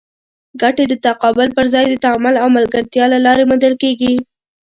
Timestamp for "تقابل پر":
1.05-1.65